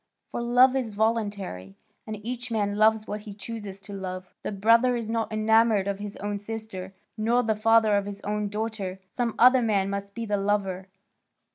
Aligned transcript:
For 0.29 0.41
love 0.41 0.75
is 0.75 0.95
voluntary, 0.95 1.75
and 2.07 2.17
each 2.25 2.49
man 2.49 2.75
loves 2.75 3.05
what 3.05 3.19
he 3.21 3.35
chooses 3.35 3.79
to 3.81 3.93
love. 3.93 4.33
The 4.41 4.51
brother 4.51 4.95
is 4.95 5.11
not 5.11 5.31
enamoured 5.31 5.87
of 5.87 5.99
his 5.99 6.17
own 6.17 6.39
sister, 6.39 6.91
nor 7.15 7.43
the 7.43 7.55
father 7.55 7.95
of 7.95 8.07
his 8.07 8.19
own 8.21 8.49
daughter; 8.49 8.99
some 9.11 9.35
other 9.37 9.61
man 9.61 9.91
must 9.91 10.15
be 10.15 10.25
the 10.25 10.37
lover. 10.37 10.87